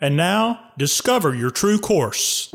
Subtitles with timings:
[0.00, 2.50] And now, discover your true course.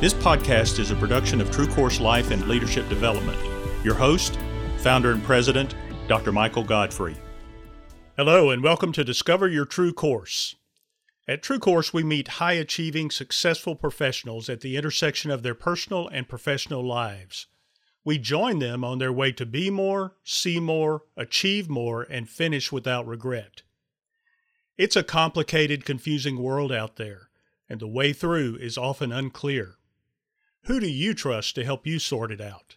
[0.00, 3.38] This podcast is a production of True Course Life and Leadership Development.
[3.84, 4.38] Your host,
[4.78, 5.74] founder and president,
[6.08, 6.32] Dr.
[6.32, 7.18] Michael Godfrey.
[8.16, 10.56] Hello, and welcome to Discover Your True Course.
[11.28, 16.08] At True Course, we meet high achieving, successful professionals at the intersection of their personal
[16.08, 17.46] and professional lives.
[18.04, 22.72] We join them on their way to be more, see more, achieve more, and finish
[22.72, 23.62] without regret.
[24.76, 27.28] It's a complicated, confusing world out there,
[27.68, 29.76] and the way through is often unclear.
[30.62, 32.76] Who do you trust to help you sort it out?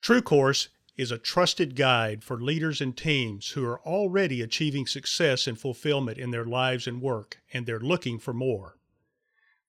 [0.00, 5.46] True Course is a trusted guide for leaders and teams who are already achieving success
[5.46, 8.76] and fulfillment in their lives and work, and they're looking for more.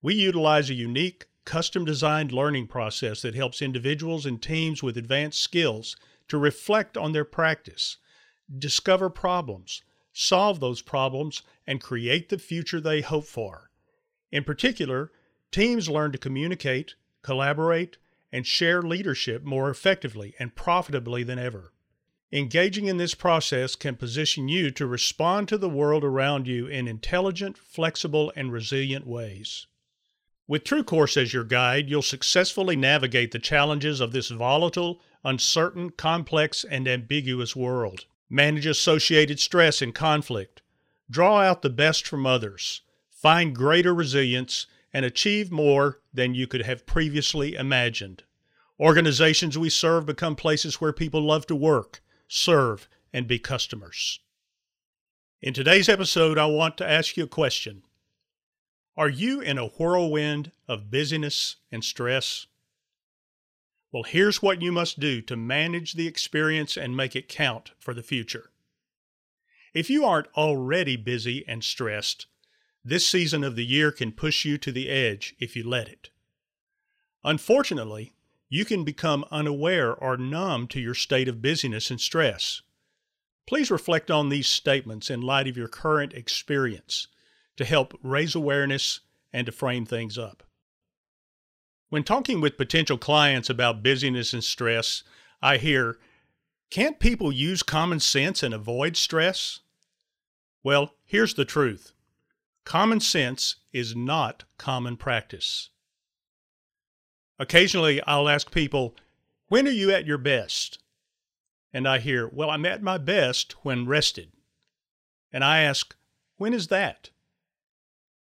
[0.01, 5.41] We utilize a unique, custom designed learning process that helps individuals and teams with advanced
[5.41, 5.95] skills
[6.27, 7.97] to reflect on their practice,
[8.57, 13.69] discover problems, solve those problems, and create the future they hope for.
[14.31, 15.11] In particular,
[15.53, 17.97] Teams learn to communicate, collaborate,
[18.31, 21.71] and share leadership more effectively and profitably than ever.
[22.31, 26.87] Engaging in this process can position you to respond to the world around you in
[26.87, 29.67] intelligent, flexible, and resilient ways.
[30.45, 35.91] With True Course as your guide, you'll successfully navigate the challenges of this volatile, uncertain,
[35.91, 38.05] complex, and ambiguous world.
[38.29, 40.61] Manage associated stress and conflict.
[41.09, 42.81] Draw out the best from others.
[43.09, 48.23] Find greater resilience and achieve more than you could have previously imagined.
[48.77, 54.19] Organizations we serve become places where people love to work, serve, and be customers.
[55.41, 57.83] In today's episode, I want to ask you a question
[58.95, 62.45] Are you in a whirlwind of busyness and stress?
[63.91, 67.95] Well, here's what you must do to manage the experience and make it count for
[67.95, 68.51] the future.
[69.73, 72.27] If you aren't already busy and stressed,
[72.85, 76.11] this season of the year can push you to the edge if you let it.
[77.23, 78.13] Unfortunately,
[78.47, 82.61] you can become unaware or numb to your state of busyness and stress.
[83.47, 87.07] Please reflect on these statements in light of your current experience
[87.57, 90.43] to help raise awareness and to frame things up.
[91.89, 95.03] When talking with potential clients about busyness and stress,
[95.41, 95.97] I hear,
[96.71, 99.59] can't people use common sense and avoid stress?
[100.63, 101.91] Well, here's the truth
[102.65, 105.69] Common sense is not common practice.
[107.37, 108.95] Occasionally, I'll ask people,
[109.49, 110.79] When are you at your best?
[111.73, 114.31] And I hear, Well, I'm at my best when rested.
[115.31, 115.95] And I ask,
[116.37, 117.09] When is that?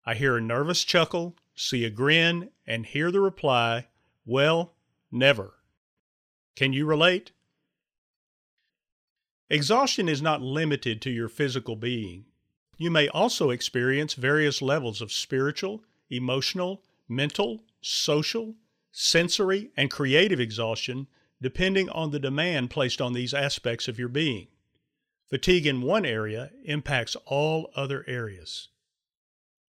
[0.05, 3.89] I hear a nervous chuckle, see a grin, and hear the reply,
[4.25, 4.75] Well,
[5.11, 5.55] never.
[6.57, 7.33] Can you relate?
[9.49, 12.25] Exhaustion is not limited to your physical being.
[12.79, 18.55] You may also experience various levels of spiritual, emotional, mental, social,
[18.91, 21.09] sensory, and creative exhaustion
[21.43, 24.49] depending on the demand placed on these aspects of your being.
[25.29, 28.70] Fatigue in one area impacts all other areas.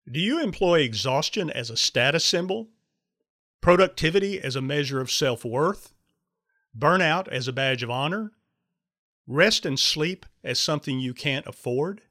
[0.09, 2.69] Do you employ exhaustion as a status symbol?
[3.59, 5.93] Productivity as a measure of self worth?
[6.77, 8.31] Burnout as a badge of honor?
[9.27, 12.01] Rest and sleep as something you can't afford?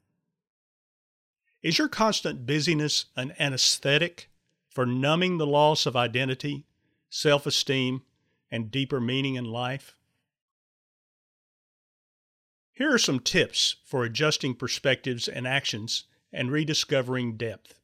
[1.62, 4.30] Is your constant busyness an anesthetic
[4.68, 6.66] for numbing the loss of identity,
[7.08, 8.02] self esteem,
[8.50, 9.96] and deeper meaning in life?
[12.72, 17.80] Here are some tips for adjusting perspectives and actions and rediscovering depth.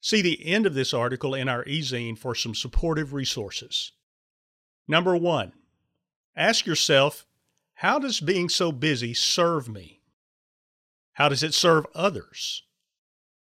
[0.00, 3.92] See the end of this article in our e-zine for some supportive resources.
[4.88, 5.52] Number one,
[6.34, 7.26] ask yourself,
[7.74, 10.00] how does being so busy serve me?
[11.12, 12.62] How does it serve others?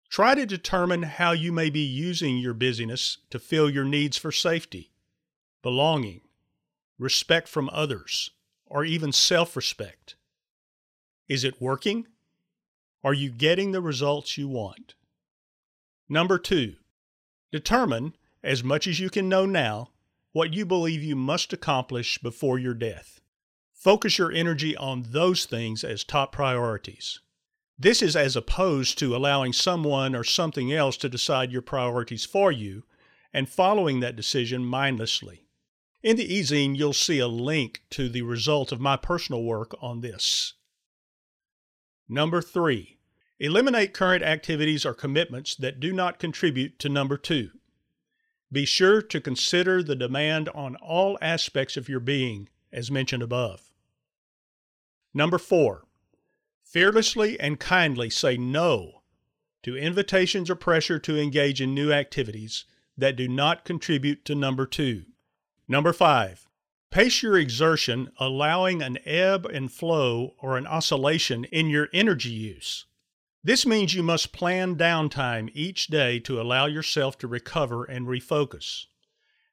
[0.09, 4.31] Try to determine how you may be using your busyness to fill your needs for
[4.31, 4.91] safety,
[5.61, 6.21] belonging,
[6.97, 8.31] respect from others,
[8.65, 10.15] or even self respect.
[11.27, 12.07] Is it working?
[13.03, 14.95] Are you getting the results you want?
[16.09, 16.75] Number two,
[17.51, 19.89] determine, as much as you can know now,
[20.31, 23.19] what you believe you must accomplish before your death.
[23.73, 27.19] Focus your energy on those things as top priorities.
[27.79, 32.51] This is as opposed to allowing someone or something else to decide your priorities for
[32.51, 32.83] you
[33.33, 35.43] and following that decision mindlessly.
[36.01, 40.01] In the e-zine, you'll see a link to the result of my personal work on
[40.01, 40.53] this.
[42.09, 42.96] Number three,
[43.39, 47.51] eliminate current activities or commitments that do not contribute to number two.
[48.51, 53.71] Be sure to consider the demand on all aspects of your being, as mentioned above.
[55.13, 55.83] Number four,
[56.63, 59.01] fearlessly and kindly say no
[59.63, 62.65] to invitations or pressure to engage in new activities
[62.97, 65.03] that do not contribute to number two.
[65.67, 66.47] Number five,
[66.89, 72.85] pace your exertion, allowing an ebb and flow or an oscillation in your energy use.
[73.43, 78.85] This means you must plan downtime each day to allow yourself to recover and refocus.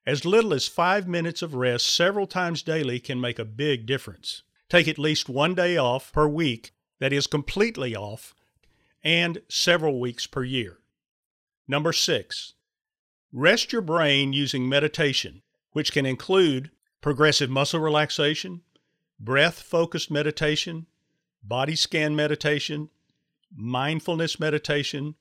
[0.05, 4.43] As little as five minutes of rest several times daily can make a big difference.
[4.69, 8.33] Take at least one day off per week that is completely off,
[9.03, 10.79] and several weeks per year.
[11.67, 12.53] Number six,
[13.31, 15.41] rest your brain using meditation,
[15.71, 16.71] which can include
[17.01, 18.61] progressive muscle relaxation,
[19.19, 20.87] breath focused meditation,
[21.43, 22.89] body scan meditation,
[23.55, 25.15] mindfulness meditation,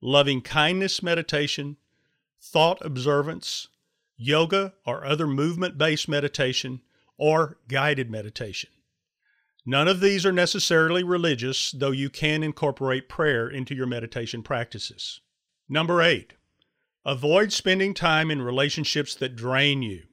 [0.00, 1.76] loving kindness meditation,
[2.40, 3.68] thought observance,
[4.16, 6.80] yoga or other movement based meditation,
[7.18, 8.70] or guided meditation.
[9.64, 15.20] None of these are necessarily religious, though you can incorporate prayer into your meditation practices.
[15.68, 16.34] Number eight,
[17.04, 20.04] avoid spending time in relationships that drain you.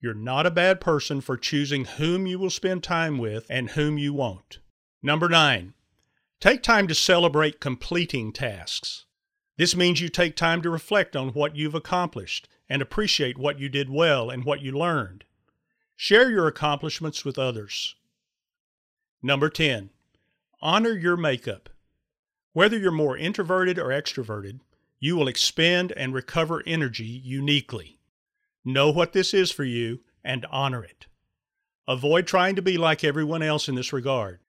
[0.00, 3.98] You're not a bad person for choosing whom you will spend time with and whom
[3.98, 4.60] you won't.
[5.02, 5.74] Number nine,
[6.40, 9.04] take time to celebrate completing tasks.
[9.56, 13.68] This means you take time to reflect on what you've accomplished and appreciate what you
[13.68, 15.24] did well and what you learned.
[15.96, 17.94] Share your accomplishments with others.
[19.22, 19.90] Number 10,
[20.60, 21.70] honor your makeup.
[22.52, 24.60] Whether you're more introverted or extroverted,
[24.98, 27.98] you will expend and recover energy uniquely.
[28.64, 31.06] Know what this is for you and honor it.
[31.88, 34.40] Avoid trying to be like everyone else in this regard.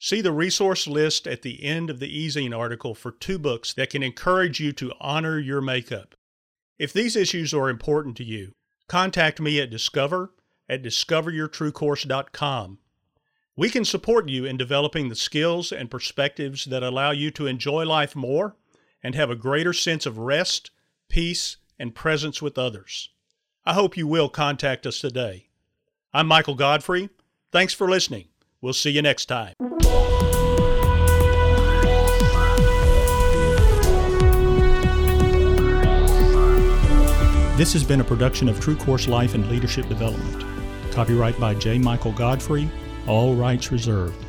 [0.00, 3.90] See the resource list at the end of the ezine article for two books that
[3.90, 6.14] can encourage you to honor your makeup.
[6.78, 8.52] If these issues are important to you,
[8.86, 10.32] contact me at discover
[10.68, 12.78] at discoveryourtruecourse.com.
[13.56, 17.84] We can support you in developing the skills and perspectives that allow you to enjoy
[17.84, 18.54] life more
[19.02, 20.70] and have a greater sense of rest,
[21.08, 23.10] peace, and presence with others.
[23.64, 25.48] I hope you will contact us today.
[26.14, 27.10] I'm Michael Godfrey.
[27.50, 28.28] Thanks for listening.
[28.60, 29.54] We'll see you next time.
[37.58, 40.44] This has been a production of True Course Life and Leadership Development.
[40.92, 41.76] Copyright by J.
[41.76, 42.70] Michael Godfrey,
[43.08, 44.27] all rights reserved.